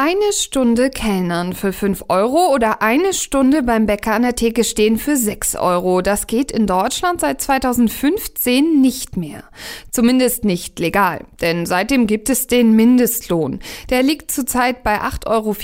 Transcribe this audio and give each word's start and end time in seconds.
Eine 0.00 0.32
Stunde 0.32 0.90
Kellnern 0.90 1.54
für 1.54 1.72
5 1.72 2.04
Euro 2.08 2.54
oder 2.54 2.82
eine 2.82 3.12
Stunde 3.12 3.64
beim 3.64 3.86
Bäcker 3.86 4.14
an 4.14 4.22
der 4.22 4.36
Theke 4.36 4.62
stehen 4.62 4.96
für 4.96 5.16
6 5.16 5.56
Euro. 5.56 6.02
Das 6.02 6.28
geht 6.28 6.52
in 6.52 6.68
Deutschland 6.68 7.20
seit 7.20 7.40
2015 7.40 8.80
nicht 8.80 9.16
mehr. 9.16 9.42
Zumindest 9.90 10.44
nicht 10.44 10.78
legal. 10.78 11.24
Denn 11.40 11.66
seitdem 11.66 12.06
gibt 12.06 12.30
es 12.30 12.46
den 12.46 12.76
Mindestlohn. 12.76 13.58
Der 13.90 14.04
liegt 14.04 14.30
zurzeit 14.30 14.84
bei 14.84 15.00
8,84 15.00 15.26
Euro. 15.26 15.56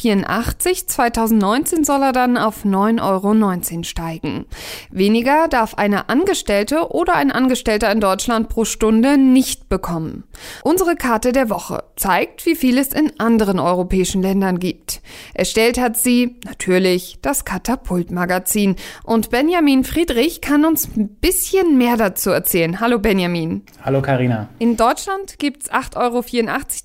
2019 0.84 1.84
soll 1.84 2.02
er 2.02 2.10
dann 2.10 2.36
auf 2.36 2.64
9,19 2.64 3.02
Euro 3.04 3.84
steigen. 3.84 4.46
Weniger 4.90 5.46
darf 5.46 5.74
eine 5.74 6.08
Angestellte 6.08 6.90
oder 6.90 7.14
ein 7.14 7.30
Angestellter 7.30 7.92
in 7.92 8.00
Deutschland 8.00 8.48
pro 8.48 8.64
Stunde 8.64 9.16
nicht 9.16 9.68
bekommen. 9.68 10.24
Unsere 10.64 10.96
Karte 10.96 11.30
der 11.30 11.50
Woche 11.50 11.84
zeigt, 11.94 12.46
wie 12.46 12.56
viel 12.56 12.78
es 12.78 12.88
in 12.88 13.12
anderen 13.20 13.60
europäischen 13.60 14.23
Ländern 14.24 14.58
gibt. 14.58 15.02
Erstellt 15.34 15.78
hat 15.78 15.96
sie 15.96 16.36
natürlich 16.44 17.18
das 17.22 17.44
Katapult-Magazin. 17.44 18.76
Und 19.04 19.30
Benjamin 19.30 19.84
Friedrich 19.84 20.40
kann 20.40 20.64
uns 20.64 20.88
ein 20.96 21.08
bisschen 21.08 21.78
mehr 21.78 21.96
dazu 21.96 22.30
erzählen. 22.30 22.80
Hallo 22.80 22.98
Benjamin. 22.98 23.62
Hallo 23.84 24.02
Karina. 24.02 24.48
In 24.58 24.76
Deutschland 24.76 25.38
gibt 25.38 25.64
es 25.64 25.70
8,84 25.70 25.96
Euro 25.96 26.24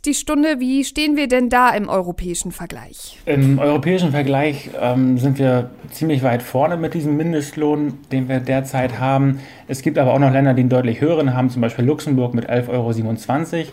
die 0.06 0.14
Stunde. 0.14 0.60
Wie 0.60 0.84
stehen 0.84 1.16
wir 1.16 1.28
denn 1.28 1.50
da 1.50 1.70
im 1.72 1.90
europäischen 1.90 2.52
Vergleich? 2.52 3.18
Im 3.26 3.58
europäischen 3.58 4.12
Vergleich 4.12 4.70
ähm, 4.80 5.18
sind 5.18 5.40
wir 5.40 5.72
ziemlich 5.92 6.22
weit 6.22 6.44
vorne 6.44 6.78
mit 6.78 6.94
diesem 6.94 7.16
Mindestlohn, 7.18 7.94
den 8.12 8.28
wir 8.28 8.40
derzeit 8.40 9.00
haben. 9.00 9.40
Es 9.68 9.82
gibt 9.82 9.98
aber 9.98 10.14
auch 10.14 10.20
noch 10.20 10.32
Länder, 10.32 10.54
die 10.54 10.62
einen 10.62 10.70
deutlich 10.70 11.02
höheren 11.02 11.34
haben, 11.34 11.50
zum 11.50 11.62
Beispiel 11.62 11.86
Luxemburg 11.86 12.34
mit 12.34 12.50
11,27 12.50 13.58
Euro. 13.58 13.68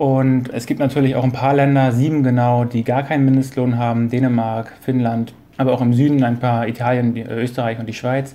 Und 0.00 0.48
es 0.54 0.64
gibt 0.64 0.80
natürlich 0.80 1.14
auch 1.14 1.24
ein 1.24 1.32
paar 1.32 1.52
Länder, 1.52 1.92
sieben 1.92 2.22
genau, 2.22 2.64
die 2.64 2.84
gar 2.84 3.02
keinen 3.02 3.26
Mindestlohn 3.26 3.76
haben. 3.76 4.08
Dänemark, 4.08 4.72
Finnland, 4.80 5.34
aber 5.58 5.74
auch 5.74 5.82
im 5.82 5.92
Süden 5.92 6.24
ein 6.24 6.38
paar, 6.38 6.66
Italien, 6.66 7.14
Österreich 7.18 7.78
und 7.78 7.86
die 7.86 7.92
Schweiz. 7.92 8.34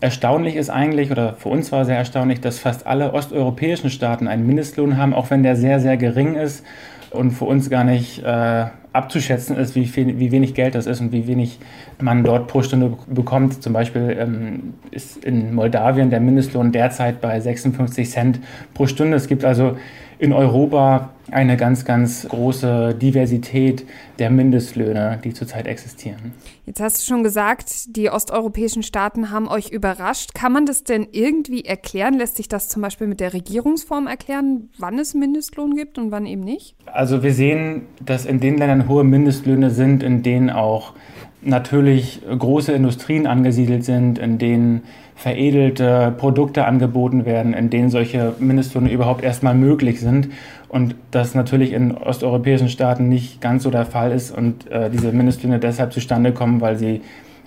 Erstaunlich 0.00 0.54
ist 0.54 0.70
eigentlich, 0.70 1.10
oder 1.10 1.34
für 1.34 1.48
uns 1.48 1.72
war 1.72 1.84
sehr 1.84 1.96
erstaunlich, 1.96 2.40
dass 2.40 2.60
fast 2.60 2.86
alle 2.86 3.12
osteuropäischen 3.12 3.90
Staaten 3.90 4.28
einen 4.28 4.46
Mindestlohn 4.46 4.98
haben, 4.98 5.12
auch 5.12 5.30
wenn 5.30 5.42
der 5.42 5.56
sehr, 5.56 5.80
sehr 5.80 5.96
gering 5.96 6.36
ist 6.36 6.64
und 7.10 7.32
für 7.32 7.46
uns 7.46 7.70
gar 7.70 7.82
nicht 7.82 8.22
äh, 8.22 8.66
abzuschätzen 8.92 9.56
ist, 9.56 9.74
wie, 9.74 9.86
viel, 9.86 10.20
wie 10.20 10.30
wenig 10.30 10.54
Geld 10.54 10.76
das 10.76 10.86
ist 10.86 11.00
und 11.00 11.10
wie 11.10 11.26
wenig 11.26 11.58
man 12.00 12.22
dort 12.22 12.46
pro 12.46 12.62
Stunde 12.62 12.96
bekommt. 13.08 13.64
Zum 13.64 13.72
Beispiel 13.72 14.16
ähm, 14.16 14.74
ist 14.92 15.24
in 15.24 15.56
Moldawien 15.56 16.08
der 16.08 16.20
Mindestlohn 16.20 16.70
derzeit 16.70 17.20
bei 17.20 17.40
56 17.40 18.08
Cent 18.08 18.38
pro 18.74 18.86
Stunde. 18.86 19.16
Es 19.16 19.26
gibt 19.26 19.44
also 19.44 19.76
in 20.20 20.32
Europa 20.32 21.10
eine 21.32 21.56
ganz, 21.56 21.84
ganz 21.84 22.26
große 22.28 22.94
Diversität 22.94 23.84
der 24.18 24.30
Mindestlöhne, 24.30 25.18
die 25.22 25.32
zurzeit 25.32 25.66
existieren. 25.66 26.32
Jetzt 26.66 26.80
hast 26.80 27.00
du 27.00 27.06
schon 27.06 27.22
gesagt, 27.22 27.96
die 27.96 28.10
osteuropäischen 28.10 28.82
Staaten 28.82 29.30
haben 29.30 29.48
euch 29.48 29.70
überrascht. 29.70 30.34
Kann 30.34 30.52
man 30.52 30.66
das 30.66 30.84
denn 30.84 31.08
irgendwie 31.12 31.64
erklären? 31.64 32.14
Lässt 32.14 32.36
sich 32.36 32.48
das 32.48 32.68
zum 32.68 32.82
Beispiel 32.82 33.06
mit 33.06 33.20
der 33.20 33.32
Regierungsform 33.32 34.06
erklären, 34.06 34.68
wann 34.78 34.98
es 34.98 35.14
Mindestlohn 35.14 35.74
gibt 35.74 35.98
und 35.98 36.10
wann 36.10 36.26
eben 36.26 36.42
nicht? 36.42 36.76
Also 36.86 37.22
wir 37.22 37.32
sehen, 37.32 37.82
dass 38.04 38.26
in 38.26 38.40
den 38.40 38.58
Ländern 38.58 38.88
hohe 38.88 39.04
Mindestlöhne 39.04 39.70
sind, 39.70 40.02
in 40.02 40.22
denen 40.22 40.50
auch 40.50 40.94
natürlich 41.42 42.20
große 42.26 42.72
Industrien 42.72 43.26
angesiedelt 43.26 43.84
sind, 43.84 44.18
in 44.18 44.38
denen 44.38 44.82
veredelte 45.14 46.14
Produkte 46.16 46.64
angeboten 46.64 47.24
werden, 47.24 47.52
in 47.52 47.70
denen 47.70 47.90
solche 47.90 48.34
Mindestlöhne 48.38 48.90
überhaupt 48.90 49.22
erstmal 49.22 49.54
möglich 49.54 50.00
sind. 50.00 50.28
Und 50.70 50.94
das 51.10 51.34
natürlich 51.34 51.72
in 51.72 51.90
osteuropäischen 51.96 52.68
Staaten 52.68 53.08
nicht 53.08 53.40
ganz 53.40 53.64
so 53.64 53.72
der 53.72 53.86
Fall 53.86 54.12
ist 54.12 54.30
und 54.30 54.70
äh, 54.70 54.88
diese 54.88 55.10
Mindestlöhne 55.10 55.58
deshalb 55.58 55.92
zustande 55.92 56.30
kommen, 56.30 56.60
weil 56.60 56.76
sie, 56.76 57.00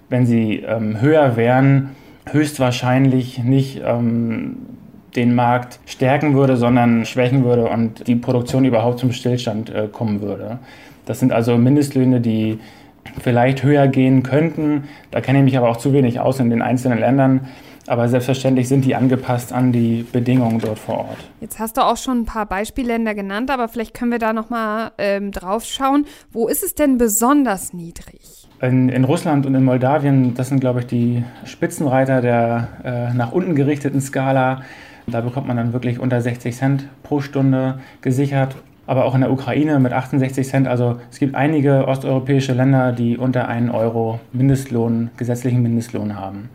wenn 0.09 0.25
sie 0.25 0.57
ähm, 0.67 0.99
höher 0.99 1.37
wären, 1.37 1.91
höchstwahrscheinlich 2.29 3.41
nicht 3.41 3.81
ähm, 3.85 4.57
den 5.15 5.35
Markt 5.35 5.79
stärken 5.85 6.33
würde, 6.33 6.57
sondern 6.57 7.05
schwächen 7.05 7.45
würde 7.45 7.69
und 7.69 8.05
die 8.07 8.15
Produktion 8.15 8.65
überhaupt 8.65 8.99
zum 8.99 9.13
Stillstand 9.13 9.69
äh, 9.69 9.87
kommen 9.89 10.21
würde. 10.21 10.59
Das 11.05 11.21
sind 11.21 11.31
also 11.31 11.57
Mindestlöhne, 11.57 12.19
die 12.19 12.59
vielleicht 13.21 13.63
höher 13.63 13.87
gehen 13.87 14.23
könnten. 14.23 14.83
Da 15.11 15.21
kenne 15.21 15.39
ich 15.39 15.45
mich 15.45 15.57
aber 15.57 15.69
auch 15.69 15.77
zu 15.77 15.93
wenig 15.93 16.19
aus 16.19 16.41
in 16.41 16.49
den 16.49 16.61
einzelnen 16.61 16.99
Ländern. 16.99 17.47
Aber 17.87 18.07
selbstverständlich 18.07 18.67
sind 18.67 18.85
die 18.85 18.95
angepasst 18.95 19.51
an 19.51 19.71
die 19.71 20.05
Bedingungen 20.11 20.59
dort 20.59 20.79
vor 20.79 20.99
Ort. 20.99 21.17
Jetzt 21.41 21.59
hast 21.59 21.77
du 21.77 21.81
auch 21.81 21.97
schon 21.97 22.21
ein 22.21 22.25
paar 22.25 22.45
Beispielländer 22.45 23.13
genannt, 23.13 23.51
aber 23.51 23.67
vielleicht 23.67 23.93
können 23.93 24.11
wir 24.11 24.19
da 24.19 24.33
nochmal 24.33 24.91
ähm, 24.97 25.31
drauf 25.31 25.65
schauen. 25.65 26.05
Wo 26.31 26.47
ist 26.47 26.63
es 26.63 26.75
denn 26.75 26.97
besonders 26.97 27.73
niedrig? 27.73 28.47
In, 28.61 28.87
in, 28.87 29.03
Russland 29.03 29.45
und 29.45 29.55
in 29.55 29.63
Moldawien, 29.63 30.33
das 30.35 30.47
sind, 30.49 30.61
glaube 30.61 30.81
ich, 30.81 30.87
die 30.87 31.23
Spitzenreiter 31.43 32.21
der 32.21 32.67
äh, 32.83 33.13
nach 33.13 33.33
unten 33.33 33.55
gerichteten 33.55 33.99
Skala. 33.99 34.61
Da 35.05 35.19
bekommt 35.19 35.47
man 35.47 35.57
dann 35.57 35.73
wirklich 35.73 35.99
unter 35.99 36.21
60 36.21 36.55
Cent 36.55 36.87
pro 37.03 37.19
Stunde 37.19 37.79
gesichert 38.01 38.55
aber 38.85 39.05
auch 39.05 39.15
in 39.15 39.21
der 39.21 39.31
Ukraine 39.31 39.79
mit 39.79 39.93
68 39.93 40.47
Cent. 40.47 40.67
Also 40.67 40.99
es 41.11 41.19
gibt 41.19 41.35
einige 41.35 41.87
osteuropäische 41.87 42.53
Länder, 42.53 42.91
die 42.91 43.17
unter 43.17 43.47
1 43.47 43.73
Euro 43.73 44.19
Mindestlohn, 44.33 45.09
gesetzlichen 45.17 45.61
Mindestlohn 45.61 46.19
haben. 46.19 46.49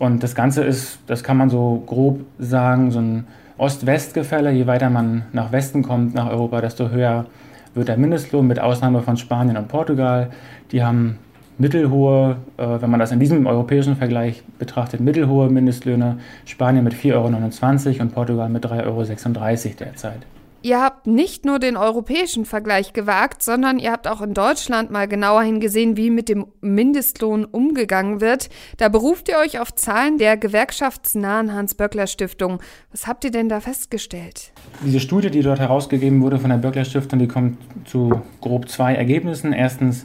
Und 0.00 0.22
das 0.22 0.34
Ganze 0.34 0.64
ist, 0.64 0.98
das 1.08 1.22
kann 1.22 1.36
man 1.36 1.50
so 1.50 1.82
grob 1.84 2.20
sagen, 2.38 2.90
so 2.90 3.00
ein 3.00 3.26
Ost-West-Gefälle. 3.58 4.50
Je 4.50 4.66
weiter 4.66 4.88
man 4.88 5.24
nach 5.34 5.52
Westen 5.52 5.82
kommt, 5.82 6.14
nach 6.14 6.30
Europa, 6.30 6.62
desto 6.62 6.88
höher 6.88 7.26
wird 7.74 7.88
der 7.88 7.98
Mindestlohn, 7.98 8.46
mit 8.46 8.58
Ausnahme 8.58 9.02
von 9.02 9.18
Spanien 9.18 9.58
und 9.58 9.68
Portugal. 9.68 10.30
Die 10.72 10.82
haben 10.82 11.18
mittelhohe, 11.58 12.36
äh, 12.56 12.80
wenn 12.80 12.88
man 12.88 12.98
das 12.98 13.12
in 13.12 13.20
diesem 13.20 13.46
europäischen 13.46 13.94
Vergleich 13.94 14.42
betrachtet, 14.58 15.00
mittelhohe 15.00 15.50
Mindestlöhne. 15.50 16.16
Spanien 16.46 16.82
mit 16.82 16.94
4,29 16.94 17.92
Euro 17.92 18.02
und 18.02 18.14
Portugal 18.14 18.48
mit 18.48 18.64
3,36 18.64 18.86
Euro 18.86 19.74
derzeit. 19.80 20.20
Ihr 20.62 20.78
habt 20.82 21.06
nicht 21.06 21.46
nur 21.46 21.58
den 21.58 21.78
europäischen 21.78 22.44
Vergleich 22.44 22.92
gewagt, 22.92 23.42
sondern 23.42 23.78
ihr 23.78 23.92
habt 23.92 24.06
auch 24.06 24.20
in 24.20 24.34
Deutschland 24.34 24.90
mal 24.90 25.08
genauer 25.08 25.42
hingesehen, 25.42 25.96
wie 25.96 26.10
mit 26.10 26.28
dem 26.28 26.46
Mindestlohn 26.60 27.46
umgegangen 27.46 28.20
wird. 28.20 28.50
Da 28.76 28.90
beruft 28.90 29.30
ihr 29.30 29.38
euch 29.38 29.58
auf 29.58 29.74
Zahlen 29.74 30.18
der 30.18 30.36
gewerkschaftsnahen 30.36 31.54
Hans-Böckler-Stiftung. 31.54 32.60
Was 32.90 33.06
habt 33.06 33.24
ihr 33.24 33.30
denn 33.30 33.48
da 33.48 33.60
festgestellt? 33.60 34.52
Diese 34.84 35.00
Studie, 35.00 35.30
die 35.30 35.40
dort 35.40 35.60
herausgegeben 35.60 36.20
wurde 36.20 36.38
von 36.38 36.50
der 36.50 36.58
Böckler-Stiftung, 36.58 37.18
die 37.18 37.28
kommt 37.28 37.56
zu 37.86 38.20
grob 38.42 38.68
zwei 38.68 38.94
Ergebnissen. 38.94 39.54
Erstens 39.54 40.04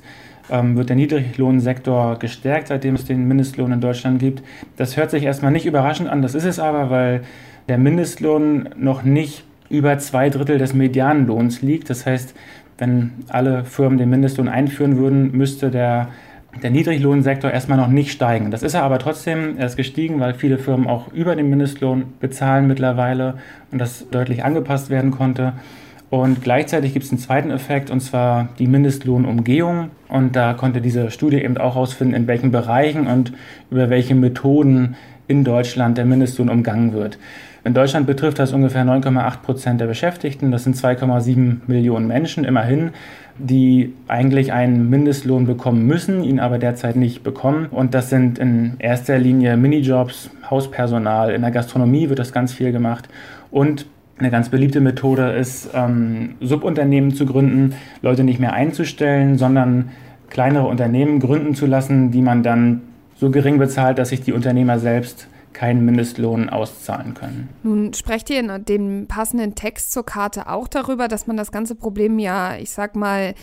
ähm, 0.49 0.77
wird 0.77 0.87
der 0.87 0.95
Niedriglohnsektor 0.95 2.17
gestärkt, 2.17 2.69
seitdem 2.69 2.95
es 2.95 3.03
den 3.03 3.27
Mindestlohn 3.27 3.73
in 3.73 3.81
Deutschland 3.81 4.19
gibt. 4.19 4.41
Das 4.77 4.95
hört 4.95 5.11
sich 5.11 5.23
erstmal 5.23 5.51
nicht 5.51 5.65
überraschend 5.65 6.07
an, 6.07 6.21
das 6.21 6.33
ist 6.33 6.45
es 6.45 6.59
aber, 6.59 6.89
weil 6.89 7.23
der 7.67 7.77
Mindestlohn 7.77 8.69
noch 8.77 9.03
nicht 9.03 9.43
über 9.77 9.97
zwei 9.99 10.29
Drittel 10.29 10.57
des 10.57 10.73
Medianlohns 10.73 11.61
liegt. 11.61 11.89
Das 11.89 12.05
heißt, 12.05 12.35
wenn 12.77 13.11
alle 13.29 13.63
Firmen 13.63 13.97
den 13.97 14.09
Mindestlohn 14.09 14.47
einführen 14.47 14.97
würden, 14.97 15.31
müsste 15.31 15.71
der, 15.71 16.09
der 16.61 16.71
Niedriglohnsektor 16.71 17.51
erstmal 17.51 17.77
noch 17.77 17.87
nicht 17.87 18.11
steigen. 18.11 18.51
Das 18.51 18.63
ist 18.63 18.73
er 18.73 18.83
aber 18.83 18.99
trotzdem, 18.99 19.57
er 19.57 19.67
ist 19.67 19.77
gestiegen, 19.77 20.19
weil 20.19 20.33
viele 20.33 20.57
Firmen 20.57 20.87
auch 20.87 21.11
über 21.13 21.35
den 21.35 21.49
Mindestlohn 21.49 22.13
bezahlen 22.19 22.67
mittlerweile 22.67 23.35
und 23.71 23.79
das 23.79 24.09
deutlich 24.09 24.43
angepasst 24.43 24.89
werden 24.89 25.11
konnte. 25.11 25.53
Und 26.09 26.41
gleichzeitig 26.41 26.93
gibt 26.93 27.05
es 27.05 27.11
einen 27.11 27.19
zweiten 27.19 27.49
Effekt, 27.49 27.89
und 27.89 27.99
zwar 27.99 28.49
die 28.59 28.67
Mindestlohnumgehung. 28.67 29.89
Und 30.07 30.35
da 30.35 30.53
konnte 30.53 30.79
diese 30.79 31.09
Studie 31.11 31.37
eben 31.43 31.57
auch 31.57 31.75
herausfinden, 31.75 32.13
in 32.13 32.27
welchen 32.27 32.51
Bereichen 32.51 33.07
und 33.07 33.33
über 33.71 33.89
welche 33.89 34.15
Methoden 34.15 34.95
in 35.27 35.43
Deutschland 35.43 35.97
der 35.97 36.05
Mindestlohn 36.05 36.49
umgangen 36.49 36.93
wird. 36.93 37.17
In 37.63 37.73
Deutschland 37.73 38.05
betrifft 38.05 38.37
das 38.37 38.53
ungefähr 38.53 38.83
9,8 38.85 39.41
Prozent 39.41 39.81
der 39.81 39.87
Beschäftigten. 39.87 40.51
Das 40.51 40.63
sind 40.63 40.75
2,7 40.75 41.61
Millionen 41.65 42.05
Menschen 42.05 42.43
immerhin, 42.43 42.91
die 43.39 43.93
eigentlich 44.07 44.53
einen 44.53 44.87
Mindestlohn 44.89 45.47
bekommen 45.47 45.87
müssen, 45.87 46.23
ihn 46.23 46.39
aber 46.39 46.59
derzeit 46.59 46.95
nicht 46.95 47.23
bekommen. 47.23 47.65
Und 47.71 47.95
das 47.95 48.11
sind 48.11 48.37
in 48.37 48.75
erster 48.77 49.17
Linie 49.17 49.57
Minijobs, 49.57 50.29
Hauspersonal. 50.47 51.31
In 51.31 51.41
der 51.41 51.49
Gastronomie 51.49 52.07
wird 52.07 52.19
das 52.19 52.31
ganz 52.31 52.53
viel 52.53 52.71
gemacht. 52.71 53.09
Und 53.49 53.87
eine 54.19 54.29
ganz 54.29 54.49
beliebte 54.49 54.79
Methode 54.79 55.31
ist, 55.31 55.69
ähm, 55.73 56.35
Subunternehmen 56.41 57.15
zu 57.15 57.25
gründen, 57.25 57.73
Leute 58.03 58.23
nicht 58.23 58.39
mehr 58.39 58.53
einzustellen, 58.53 59.39
sondern 59.39 59.89
kleinere 60.29 60.67
Unternehmen 60.67 61.19
gründen 61.19 61.55
zu 61.55 61.65
lassen, 61.65 62.11
die 62.11 62.21
man 62.21 62.43
dann 62.43 62.81
so 63.15 63.29
gering 63.29 63.57
bezahlt, 63.57 63.97
dass 63.97 64.09
sich 64.09 64.21
die 64.21 64.33
Unternehmer 64.33 64.79
selbst 64.79 65.27
keinen 65.53 65.85
Mindestlohn 65.85 66.49
auszahlen 66.49 67.13
können. 67.13 67.49
Nun 67.63 67.93
sprecht 67.93 68.29
ihr 68.29 68.39
in 68.39 68.65
dem 68.65 69.07
passenden 69.07 69.55
Text 69.55 69.93
zur 69.93 70.05
Karte 70.05 70.49
auch 70.49 70.67
darüber, 70.67 71.07
dass 71.07 71.27
man 71.27 71.37
das 71.37 71.51
ganze 71.51 71.75
Problem 71.75 72.19
ja, 72.19 72.57
ich 72.57 72.71
sag 72.71 72.95
mal, 72.95 73.33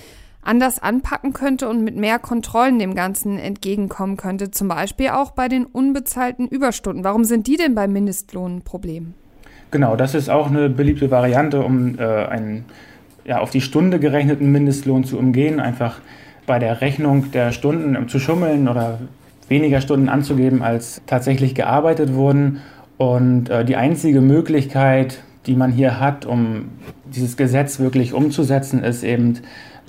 anders 0.42 0.80
anpacken 0.80 1.32
könnte 1.32 1.68
und 1.68 1.84
mit 1.84 1.96
mehr 1.96 2.18
Kontrollen 2.18 2.78
dem 2.78 2.94
Ganzen 2.94 3.38
entgegenkommen 3.38 4.16
könnte, 4.16 4.50
zum 4.50 4.68
Beispiel 4.68 5.08
auch 5.08 5.30
bei 5.30 5.48
den 5.48 5.64
unbezahlten 5.64 6.48
Überstunden. 6.48 7.04
Warum 7.04 7.24
sind 7.24 7.46
die 7.46 7.56
denn 7.56 7.74
beim 7.74 7.92
Mindestlohn 7.92 8.56
ein 8.56 8.62
Problem? 8.62 9.14
Genau, 9.70 9.96
das 9.96 10.14
ist 10.14 10.28
auch 10.28 10.50
eine 10.50 10.68
beliebte 10.68 11.10
Variante, 11.10 11.62
um 11.62 11.98
äh, 11.98 12.02
einen 12.02 12.66
ja, 13.24 13.38
auf 13.38 13.50
die 13.50 13.60
Stunde 13.60 14.00
gerechneten 14.00 14.50
Mindestlohn 14.50 15.04
zu 15.04 15.16
umgehen, 15.16 15.60
einfach 15.60 16.00
bei 16.44 16.58
der 16.58 16.80
Rechnung 16.80 17.30
der 17.30 17.52
Stunden 17.52 18.08
zu 18.08 18.18
schummeln 18.18 18.68
oder 18.68 18.98
weniger 19.52 19.82
Stunden 19.82 20.08
anzugeben, 20.08 20.62
als 20.62 21.02
tatsächlich 21.06 21.54
gearbeitet 21.54 22.14
wurden. 22.14 22.62
Und 22.96 23.50
äh, 23.50 23.64
die 23.64 23.76
einzige 23.76 24.20
Möglichkeit, 24.20 25.22
die 25.46 25.54
man 25.54 25.70
hier 25.70 26.00
hat, 26.00 26.24
um 26.24 26.70
dieses 27.04 27.36
Gesetz 27.36 27.78
wirklich 27.78 28.14
umzusetzen, 28.14 28.82
ist 28.82 29.04
eben 29.04 29.40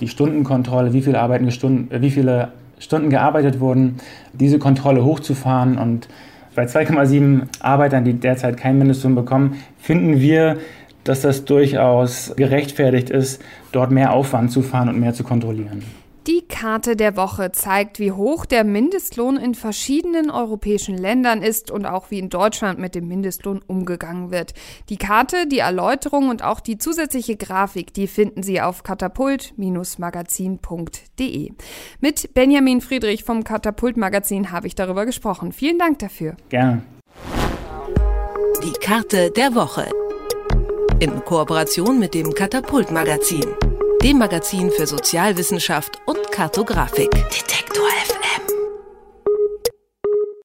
die 0.01 0.09
Stundenkontrolle, 0.09 0.91
wie 0.93 1.01
viele, 1.01 1.19
arbeitende 1.19 1.53
Stunden, 1.53 1.91
äh, 1.91 2.01
wie 2.01 2.11
viele 2.11 2.51
Stunden 2.77 3.09
gearbeitet 3.09 3.61
wurden, 3.61 3.97
diese 4.33 4.59
Kontrolle 4.59 5.05
hochzufahren. 5.05 5.77
Und 5.77 6.09
bei 6.55 6.65
2,7 6.65 7.43
Arbeitern, 7.61 8.03
die 8.03 8.13
derzeit 8.13 8.57
keinen 8.57 8.79
Mindestlohn 8.79 9.15
bekommen, 9.15 9.55
finden 9.79 10.19
wir, 10.19 10.57
dass 11.05 11.21
das 11.21 11.45
durchaus 11.45 12.33
gerechtfertigt 12.35 13.09
ist, 13.09 13.41
dort 13.71 13.91
mehr 13.91 14.11
Aufwand 14.11 14.51
zu 14.51 14.61
fahren 14.61 14.89
und 14.89 14.99
mehr 14.99 15.13
zu 15.13 15.23
kontrollieren. 15.23 15.83
Die 16.25 16.47
Karte 16.47 16.95
der 16.95 17.17
Woche 17.17 17.51
zeigt, 17.51 17.99
wie 17.99 18.13
hoch 18.13 18.45
der 18.45 18.63
Mindestlohn 18.63 19.35
in 19.35 19.55
verschiedenen 19.55 20.31
europäischen 20.31 20.97
Ländern 20.97 21.41
ist 21.41 21.69
und 21.69 21.85
auch 21.85 22.11
wie 22.11 22.19
in 22.19 22.29
Deutschland 22.29 22.79
mit 22.79 22.95
dem 22.95 23.09
Mindestlohn 23.09 23.59
umgegangen 23.67 24.31
wird. 24.31 24.53
Die 24.87 24.95
Karte, 24.95 25.47
die 25.47 25.59
Erläuterung 25.59 26.29
und 26.29 26.41
auch 26.41 26.61
die 26.61 26.77
zusätzliche 26.77 27.35
Grafik, 27.35 27.93
die 27.93 28.07
finden 28.07 28.41
Sie 28.41 28.61
auf 28.61 28.83
katapult-magazin.de. 28.83 31.51
Mit 31.99 32.33
Benjamin 32.33 32.79
Friedrich 32.79 33.25
vom 33.25 33.43
Katapult 33.43 33.97
Magazin 33.97 34.53
habe 34.53 34.67
ich 34.67 34.75
darüber 34.75 35.05
gesprochen. 35.05 35.51
Vielen 35.51 35.77
Dank 35.77 35.99
dafür. 35.99 36.37
Gerne. 36.47 36.83
Die 38.63 38.71
Karte 38.79 39.29
der 39.31 39.55
Woche. 39.55 39.89
In 41.01 41.25
Kooperation 41.25 41.99
mit 41.99 42.13
dem 42.13 42.33
Katapult 42.33 42.91
Magazin 42.91 43.43
dem 44.03 44.17
Magazin 44.17 44.69
für 44.69 44.85
Sozialwissenschaft 44.85 46.01
und 46.05 46.29
Kartografik. 46.31 47.09